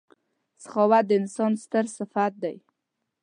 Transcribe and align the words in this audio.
•سخاوت 0.63 1.03
د 1.07 1.11
انسان 1.19 1.51
ستر 1.63 1.85
صفت 1.97 2.33
دی. 2.43 2.55